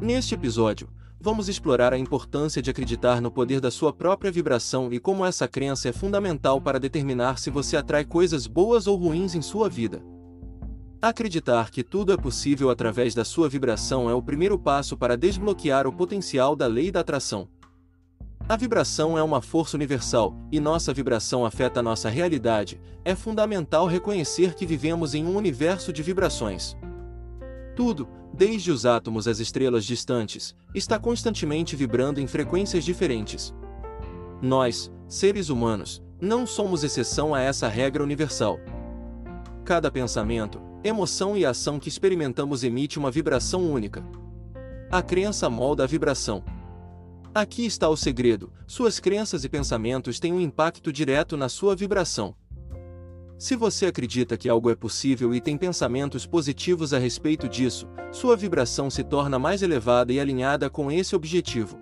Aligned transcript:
Neste 0.00 0.32
episódio, 0.32 0.88
vamos 1.20 1.48
explorar 1.48 1.92
a 1.92 1.98
importância 1.98 2.62
de 2.62 2.70
acreditar 2.70 3.20
no 3.20 3.32
poder 3.32 3.60
da 3.60 3.68
sua 3.68 3.92
própria 3.92 4.30
vibração 4.30 4.92
e 4.92 5.00
como 5.00 5.26
essa 5.26 5.48
crença 5.48 5.88
é 5.88 5.92
fundamental 5.92 6.60
para 6.60 6.78
determinar 6.78 7.36
se 7.36 7.50
você 7.50 7.76
atrai 7.76 8.04
coisas 8.04 8.46
boas 8.46 8.86
ou 8.86 8.96
ruins 8.96 9.34
em 9.34 9.42
sua 9.42 9.68
vida. 9.68 10.00
Acreditar 11.02 11.72
que 11.72 11.82
tudo 11.82 12.12
é 12.12 12.16
possível 12.16 12.70
através 12.70 13.12
da 13.12 13.24
sua 13.24 13.48
vibração 13.48 14.08
é 14.08 14.14
o 14.14 14.22
primeiro 14.22 14.56
passo 14.56 14.96
para 14.96 15.16
desbloquear 15.16 15.84
o 15.84 15.92
potencial 15.92 16.54
da 16.54 16.68
lei 16.68 16.92
da 16.92 17.00
atração. 17.00 17.48
A 18.48 18.56
vibração 18.56 19.18
é 19.18 19.22
uma 19.22 19.42
força 19.42 19.76
universal, 19.76 20.32
e 20.50 20.60
nossa 20.60 20.94
vibração 20.94 21.44
afeta 21.44 21.82
nossa 21.82 22.08
realidade. 22.08 22.80
É 23.04 23.16
fundamental 23.16 23.86
reconhecer 23.88 24.54
que 24.54 24.64
vivemos 24.64 25.12
em 25.12 25.26
um 25.26 25.36
universo 25.36 25.92
de 25.92 26.04
vibrações. 26.04 26.76
Tudo, 27.78 28.08
desde 28.34 28.72
os 28.72 28.84
átomos 28.84 29.28
às 29.28 29.38
estrelas 29.38 29.84
distantes, 29.84 30.52
está 30.74 30.98
constantemente 30.98 31.76
vibrando 31.76 32.20
em 32.20 32.26
frequências 32.26 32.84
diferentes. 32.84 33.54
Nós, 34.42 34.90
seres 35.06 35.48
humanos, 35.48 36.02
não 36.20 36.44
somos 36.44 36.82
exceção 36.82 37.32
a 37.32 37.40
essa 37.40 37.68
regra 37.68 38.02
universal. 38.02 38.58
Cada 39.64 39.92
pensamento, 39.92 40.60
emoção 40.82 41.36
e 41.36 41.46
ação 41.46 41.78
que 41.78 41.88
experimentamos 41.88 42.64
emite 42.64 42.98
uma 42.98 43.12
vibração 43.12 43.70
única. 43.70 44.04
A 44.90 45.00
crença 45.00 45.48
molda 45.48 45.84
a 45.84 45.86
vibração. 45.86 46.42
Aqui 47.32 47.64
está 47.64 47.88
o 47.88 47.96
segredo: 47.96 48.52
suas 48.66 48.98
crenças 48.98 49.44
e 49.44 49.48
pensamentos 49.48 50.18
têm 50.18 50.32
um 50.32 50.40
impacto 50.40 50.92
direto 50.92 51.36
na 51.36 51.48
sua 51.48 51.76
vibração. 51.76 52.34
Se 53.38 53.54
você 53.54 53.86
acredita 53.86 54.36
que 54.36 54.48
algo 54.48 54.68
é 54.68 54.74
possível 54.74 55.32
e 55.32 55.40
tem 55.40 55.56
pensamentos 55.56 56.26
positivos 56.26 56.92
a 56.92 56.98
respeito 56.98 57.48
disso, 57.48 57.88
sua 58.10 58.36
vibração 58.36 58.90
se 58.90 59.04
torna 59.04 59.38
mais 59.38 59.62
elevada 59.62 60.12
e 60.12 60.18
alinhada 60.18 60.68
com 60.68 60.90
esse 60.90 61.14
objetivo. 61.14 61.78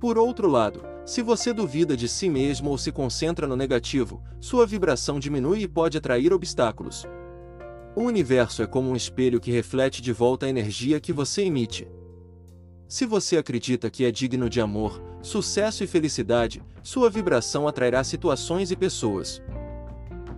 Por 0.00 0.16
outro 0.16 0.48
lado, 0.48 0.82
se 1.04 1.20
você 1.20 1.52
duvida 1.52 1.94
de 1.94 2.08
si 2.08 2.30
mesmo 2.30 2.70
ou 2.70 2.78
se 2.78 2.90
concentra 2.90 3.46
no 3.46 3.54
negativo, 3.54 4.22
sua 4.40 4.66
vibração 4.66 5.20
diminui 5.20 5.60
e 5.60 5.68
pode 5.68 5.98
atrair 5.98 6.32
obstáculos. 6.32 7.04
O 7.94 8.00
universo 8.00 8.62
é 8.62 8.66
como 8.66 8.88
um 8.88 8.96
espelho 8.96 9.38
que 9.38 9.50
reflete 9.50 10.00
de 10.00 10.12
volta 10.12 10.46
a 10.46 10.48
energia 10.48 10.98
que 10.98 11.12
você 11.12 11.42
emite. 11.42 11.86
Se 12.88 13.04
você 13.04 13.36
acredita 13.36 13.90
que 13.90 14.06
é 14.06 14.10
digno 14.10 14.48
de 14.48 14.62
amor, 14.62 15.02
sucesso 15.20 15.84
e 15.84 15.86
felicidade, 15.86 16.62
sua 16.82 17.10
vibração 17.10 17.68
atrairá 17.68 18.02
situações 18.02 18.70
e 18.70 18.76
pessoas 18.76 19.42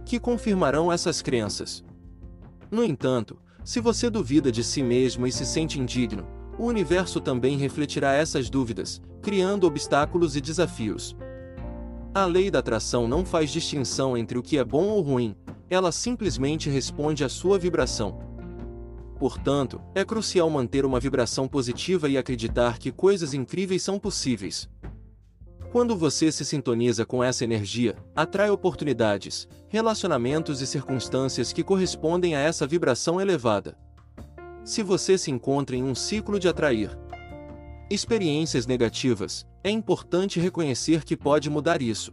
que 0.09 0.19
confirmarão 0.19 0.91
essas 0.91 1.21
crenças. 1.21 1.85
No 2.71 2.83
entanto, 2.83 3.39
se 3.63 3.79
você 3.79 4.09
duvida 4.09 4.51
de 4.51 4.65
si 4.65 4.83
mesmo 4.83 5.27
e 5.27 5.31
se 5.31 5.45
sente 5.45 5.79
indigno, 5.79 6.27
o 6.59 6.65
universo 6.65 7.21
também 7.21 7.59
refletirá 7.59 8.15
essas 8.15 8.49
dúvidas, 8.49 9.03
criando 9.21 9.67
obstáculos 9.67 10.35
e 10.35 10.41
desafios. 10.41 11.15
A 12.15 12.25
lei 12.25 12.51
da 12.51 12.61
atração 12.61 13.07
não 13.07 13.23
faz 13.23 13.51
distinção 13.51 14.17
entre 14.17 14.39
o 14.39 14.43
que 14.43 14.57
é 14.57 14.65
bom 14.65 14.87
ou 14.87 15.03
ruim, 15.03 15.37
ela 15.69 15.93
simplesmente 15.93 16.71
responde 16.71 17.23
à 17.23 17.29
sua 17.29 17.59
vibração. 17.59 18.19
Portanto, 19.19 19.79
é 19.95 20.07
crucial 20.07 20.49
manter 20.49 20.87
uma 20.87 20.99
vibração 20.99 21.47
positiva 21.47 22.09
e 22.09 22.17
acreditar 22.17 22.79
que 22.79 22.91
coisas 22.91 23.35
incríveis 23.35 23.83
são 23.83 23.99
possíveis. 23.99 24.71
Quando 25.71 25.95
você 25.95 26.33
se 26.33 26.47
sintoniza 26.47 27.05
com 27.05 27.23
essa 27.23 27.45
energia, 27.45 27.95
atrai 28.17 28.49
oportunidades, 28.49 29.47
relacionamentos 29.69 30.63
e 30.63 30.67
circunstâncias 30.67 31.53
que 31.53 31.63
correspondem 31.63 32.35
a 32.35 32.41
essa 32.41 32.67
vibração 32.67 33.21
elevada. 33.21 33.77
Se 34.65 34.83
você 34.83 35.19
se 35.19 35.31
encontra 35.31 35.77
em 35.77 35.83
um 35.83 35.95
ciclo 35.95 36.39
de 36.39 36.49
atrair 36.49 36.97
experiências 37.91 38.67
negativas, 38.67 39.47
é 39.65 39.71
importante 39.71 40.39
reconhecer 40.39 41.05
que 41.05 41.17
pode 41.17 41.49
mudar 41.49 41.81
isso. 41.81 42.13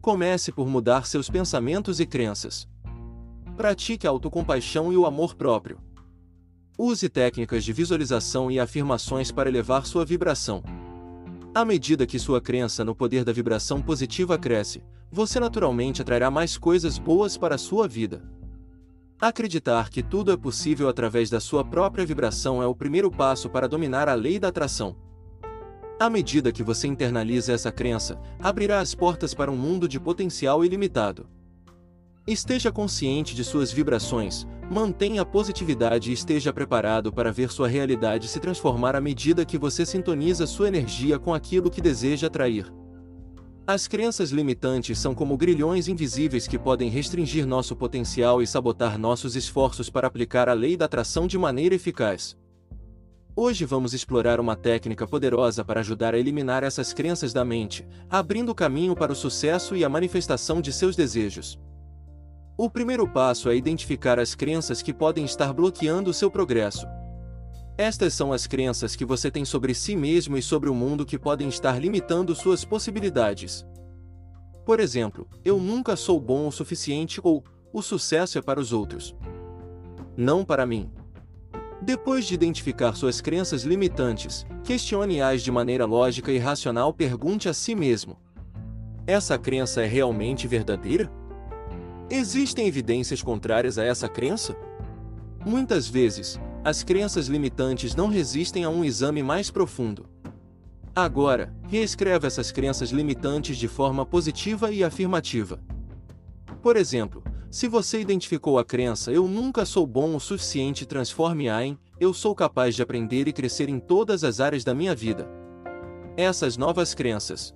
Comece 0.00 0.52
por 0.52 0.68
mudar 0.68 1.06
seus 1.06 1.28
pensamentos 1.28 1.98
e 1.98 2.06
crenças. 2.06 2.68
Pratique 3.56 4.06
a 4.06 4.10
autocompaixão 4.10 4.92
e 4.92 4.96
o 4.96 5.04
amor 5.04 5.34
próprio. 5.34 5.80
Use 6.78 7.08
técnicas 7.08 7.64
de 7.64 7.72
visualização 7.72 8.50
e 8.50 8.60
afirmações 8.60 9.32
para 9.32 9.48
elevar 9.48 9.86
sua 9.86 10.04
vibração. 10.04 10.62
À 11.56 11.64
medida 11.64 12.06
que 12.06 12.18
sua 12.18 12.38
crença 12.38 12.84
no 12.84 12.94
poder 12.94 13.24
da 13.24 13.32
vibração 13.32 13.80
positiva 13.80 14.36
cresce, 14.36 14.82
você 15.10 15.40
naturalmente 15.40 16.02
atrairá 16.02 16.30
mais 16.30 16.58
coisas 16.58 16.98
boas 16.98 17.38
para 17.38 17.54
a 17.54 17.58
sua 17.58 17.88
vida. 17.88 18.22
Acreditar 19.18 19.88
que 19.88 20.02
tudo 20.02 20.30
é 20.30 20.36
possível 20.36 20.86
através 20.86 21.30
da 21.30 21.40
sua 21.40 21.64
própria 21.64 22.04
vibração 22.04 22.62
é 22.62 22.66
o 22.66 22.74
primeiro 22.74 23.10
passo 23.10 23.48
para 23.48 23.66
dominar 23.66 24.06
a 24.06 24.12
lei 24.12 24.38
da 24.38 24.48
atração. 24.48 24.94
À 25.98 26.10
medida 26.10 26.52
que 26.52 26.62
você 26.62 26.88
internaliza 26.88 27.54
essa 27.54 27.72
crença, 27.72 28.20
abrirá 28.38 28.80
as 28.80 28.94
portas 28.94 29.32
para 29.32 29.50
um 29.50 29.56
mundo 29.56 29.88
de 29.88 29.98
potencial 29.98 30.62
ilimitado. 30.62 31.26
Esteja 32.26 32.70
consciente 32.70 33.34
de 33.34 33.42
suas 33.42 33.72
vibrações, 33.72 34.46
mantenha 34.70 35.22
a 35.22 35.24
positividade 35.24 36.10
e 36.10 36.14
esteja 36.14 36.52
preparado 36.52 37.12
para 37.12 37.32
ver 37.32 37.50
sua 37.50 37.68
realidade 37.68 38.28
se 38.28 38.40
transformar 38.40 38.96
à 38.96 39.00
medida 39.00 39.44
que 39.44 39.58
você 39.58 39.86
sintoniza 39.86 40.46
sua 40.46 40.68
energia 40.68 41.18
com 41.18 41.32
aquilo 41.32 41.70
que 41.70 41.80
deseja 41.80 42.26
atrair. 42.26 42.72
As 43.66 43.88
crenças 43.88 44.30
limitantes 44.30 44.98
são 44.98 45.14
como 45.14 45.36
grilhões 45.36 45.88
invisíveis 45.88 46.46
que 46.46 46.58
podem 46.58 46.88
restringir 46.88 47.46
nosso 47.46 47.74
potencial 47.74 48.40
e 48.40 48.46
sabotar 48.46 48.96
nossos 48.98 49.34
esforços 49.34 49.90
para 49.90 50.06
aplicar 50.06 50.48
a 50.48 50.52
lei 50.52 50.76
da 50.76 50.84
atração 50.84 51.26
de 51.26 51.36
maneira 51.36 51.74
eficaz. 51.74 52.36
Hoje 53.34 53.64
vamos 53.64 53.92
explorar 53.92 54.40
uma 54.40 54.56
técnica 54.56 55.06
poderosa 55.06 55.64
para 55.64 55.80
ajudar 55.80 56.14
a 56.14 56.18
eliminar 56.18 56.62
essas 56.62 56.92
crenças 56.92 57.32
da 57.32 57.44
mente, 57.44 57.86
abrindo 58.08 58.54
caminho 58.54 58.94
para 58.94 59.12
o 59.12 59.16
sucesso 59.16 59.76
e 59.76 59.84
a 59.84 59.88
manifestação 59.88 60.60
de 60.60 60.72
seus 60.72 60.96
desejos. 60.96 61.58
O 62.58 62.70
primeiro 62.70 63.06
passo 63.06 63.50
é 63.50 63.56
identificar 63.56 64.18
as 64.18 64.34
crenças 64.34 64.80
que 64.80 64.94
podem 64.94 65.26
estar 65.26 65.52
bloqueando 65.52 66.08
o 66.08 66.14
seu 66.14 66.30
progresso. 66.30 66.86
Estas 67.76 68.14
são 68.14 68.32
as 68.32 68.46
crenças 68.46 68.96
que 68.96 69.04
você 69.04 69.30
tem 69.30 69.44
sobre 69.44 69.74
si 69.74 69.94
mesmo 69.94 70.38
e 70.38 70.42
sobre 70.42 70.70
o 70.70 70.74
mundo 70.74 71.04
que 71.04 71.18
podem 71.18 71.48
estar 71.48 71.78
limitando 71.78 72.34
suas 72.34 72.64
possibilidades. 72.64 73.66
Por 74.64 74.80
exemplo, 74.80 75.28
eu 75.44 75.60
nunca 75.60 75.96
sou 75.96 76.18
bom 76.18 76.48
o 76.48 76.52
suficiente 76.52 77.20
ou 77.22 77.44
o 77.74 77.82
sucesso 77.82 78.38
é 78.38 78.42
para 78.42 78.58
os 78.58 78.72
outros. 78.72 79.14
Não 80.16 80.42
para 80.42 80.64
mim. 80.64 80.90
Depois 81.82 82.24
de 82.24 82.32
identificar 82.32 82.94
suas 82.94 83.20
crenças 83.20 83.64
limitantes, 83.64 84.46
questione-as 84.64 85.42
de 85.42 85.52
maneira 85.52 85.84
lógica 85.84 86.32
e 86.32 86.38
racional. 86.38 86.90
Pergunte 86.94 87.50
a 87.50 87.52
si 87.52 87.74
mesmo: 87.74 88.16
Essa 89.06 89.38
crença 89.38 89.82
é 89.82 89.86
realmente 89.86 90.48
verdadeira? 90.48 91.12
Existem 92.08 92.68
evidências 92.68 93.20
contrárias 93.20 93.78
a 93.78 93.84
essa 93.84 94.08
crença? 94.08 94.56
Muitas 95.44 95.88
vezes, 95.88 96.38
as 96.64 96.84
crenças 96.84 97.26
limitantes 97.26 97.96
não 97.96 98.08
resistem 98.08 98.62
a 98.62 98.70
um 98.70 98.84
exame 98.84 99.24
mais 99.24 99.50
profundo. 99.50 100.08
Agora, 100.94 101.52
reescreva 101.68 102.28
essas 102.28 102.52
crenças 102.52 102.90
limitantes 102.90 103.56
de 103.56 103.66
forma 103.66 104.06
positiva 104.06 104.70
e 104.70 104.84
afirmativa. 104.84 105.60
Por 106.62 106.76
exemplo, 106.76 107.24
se 107.50 107.66
você 107.66 108.00
identificou 108.00 108.56
a 108.58 108.64
crença 108.64 109.10
eu 109.10 109.26
nunca 109.26 109.66
sou 109.66 109.84
bom 109.84 110.14
o 110.14 110.20
suficiente, 110.20 110.86
transforme-a 110.86 111.64
em 111.64 111.76
eu 111.98 112.14
sou 112.14 112.36
capaz 112.36 112.76
de 112.76 112.82
aprender 112.82 113.26
e 113.26 113.32
crescer 113.32 113.68
em 113.68 113.80
todas 113.80 114.22
as 114.22 114.38
áreas 114.38 114.62
da 114.62 114.74
minha 114.74 114.94
vida. 114.94 115.28
Essas 116.16 116.56
novas 116.56 116.94
crenças 116.94 117.52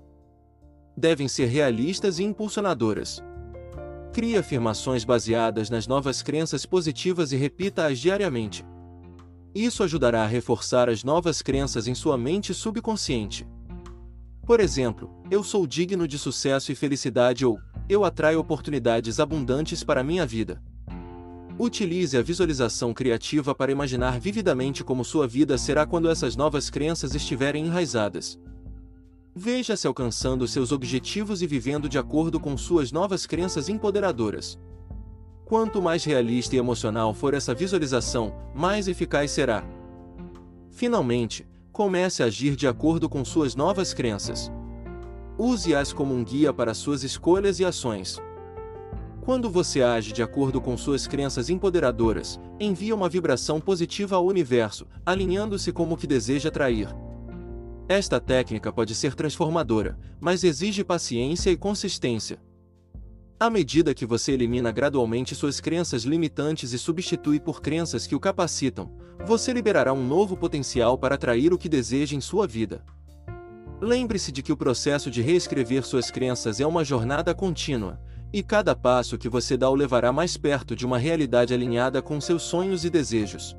devem 0.96 1.28
ser 1.28 1.46
realistas 1.46 2.18
e 2.18 2.24
impulsionadoras. 2.24 3.22
Crie 4.12 4.36
afirmações 4.36 5.04
baseadas 5.04 5.70
nas 5.70 5.86
novas 5.86 6.20
crenças 6.20 6.66
positivas 6.66 7.30
e 7.30 7.36
repita-as 7.36 7.96
diariamente. 7.96 8.64
Isso 9.54 9.84
ajudará 9.84 10.24
a 10.24 10.26
reforçar 10.26 10.88
as 10.88 11.04
novas 11.04 11.40
crenças 11.42 11.86
em 11.86 11.94
sua 11.94 12.18
mente 12.18 12.52
subconsciente. 12.52 13.46
Por 14.44 14.58
exemplo, 14.58 15.08
eu 15.30 15.44
sou 15.44 15.64
digno 15.64 16.08
de 16.08 16.18
sucesso 16.18 16.72
e 16.72 16.74
felicidade 16.74 17.46
ou 17.46 17.60
eu 17.88 18.04
atraio 18.04 18.40
oportunidades 18.40 19.20
abundantes 19.20 19.84
para 19.84 20.02
minha 20.02 20.26
vida. 20.26 20.60
Utilize 21.56 22.16
a 22.16 22.22
visualização 22.22 22.92
criativa 22.92 23.54
para 23.54 23.70
imaginar 23.70 24.18
vividamente 24.18 24.82
como 24.82 25.04
sua 25.04 25.28
vida 25.28 25.56
será 25.56 25.86
quando 25.86 26.10
essas 26.10 26.34
novas 26.34 26.68
crenças 26.68 27.14
estiverem 27.14 27.66
enraizadas. 27.66 28.40
Veja-se 29.34 29.86
alcançando 29.86 30.46
seus 30.48 30.72
objetivos 30.72 31.40
e 31.40 31.46
vivendo 31.46 31.88
de 31.88 31.98
acordo 31.98 32.40
com 32.40 32.56
suas 32.56 32.90
novas 32.90 33.26
crenças 33.26 33.68
empoderadoras. 33.68 34.58
Quanto 35.44 35.80
mais 35.80 36.02
realista 36.02 36.56
e 36.56 36.58
emocional 36.58 37.14
for 37.14 37.32
essa 37.32 37.54
visualização, 37.54 38.34
mais 38.54 38.88
eficaz 38.88 39.30
será. 39.30 39.64
Finalmente, 40.68 41.46
comece 41.72 42.24
a 42.24 42.26
agir 42.26 42.56
de 42.56 42.66
acordo 42.66 43.08
com 43.08 43.24
suas 43.24 43.54
novas 43.54 43.94
crenças. 43.94 44.50
Use-as 45.38 45.92
como 45.92 46.12
um 46.12 46.24
guia 46.24 46.52
para 46.52 46.74
suas 46.74 47.04
escolhas 47.04 47.60
e 47.60 47.64
ações. 47.64 48.20
Quando 49.20 49.48
você 49.48 49.80
age 49.80 50.12
de 50.12 50.24
acordo 50.24 50.60
com 50.60 50.76
suas 50.76 51.06
crenças 51.06 51.48
empoderadoras, 51.48 52.40
envia 52.58 52.94
uma 52.94 53.08
vibração 53.08 53.60
positiva 53.60 54.16
ao 54.16 54.26
universo, 54.26 54.88
alinhando-se 55.06 55.70
com 55.72 55.84
o 55.84 55.96
que 55.96 56.06
deseja 56.06 56.48
atrair. 56.48 56.88
Esta 57.90 58.20
técnica 58.20 58.72
pode 58.72 58.94
ser 58.94 59.16
transformadora, 59.16 59.98
mas 60.20 60.44
exige 60.44 60.84
paciência 60.84 61.50
e 61.50 61.56
consistência. 61.56 62.38
À 63.36 63.50
medida 63.50 63.92
que 63.92 64.06
você 64.06 64.30
elimina 64.30 64.70
gradualmente 64.70 65.34
suas 65.34 65.60
crenças 65.60 66.04
limitantes 66.04 66.72
e 66.72 66.78
substitui 66.78 67.40
por 67.40 67.60
crenças 67.60 68.06
que 68.06 68.14
o 68.14 68.20
capacitam, 68.20 68.92
você 69.26 69.52
liberará 69.52 69.92
um 69.92 70.06
novo 70.06 70.36
potencial 70.36 70.96
para 70.96 71.16
atrair 71.16 71.52
o 71.52 71.58
que 71.58 71.68
deseja 71.68 72.14
em 72.14 72.20
sua 72.20 72.46
vida. 72.46 72.84
Lembre-se 73.80 74.30
de 74.30 74.40
que 74.40 74.52
o 74.52 74.56
processo 74.56 75.10
de 75.10 75.20
reescrever 75.20 75.84
suas 75.84 76.12
crenças 76.12 76.60
é 76.60 76.66
uma 76.68 76.84
jornada 76.84 77.34
contínua, 77.34 78.00
e 78.32 78.40
cada 78.40 78.76
passo 78.76 79.18
que 79.18 79.28
você 79.28 79.56
dá 79.56 79.68
o 79.68 79.74
levará 79.74 80.12
mais 80.12 80.36
perto 80.36 80.76
de 80.76 80.86
uma 80.86 80.96
realidade 80.96 81.52
alinhada 81.52 82.00
com 82.00 82.20
seus 82.20 82.44
sonhos 82.44 82.84
e 82.84 82.88
desejos. 82.88 83.56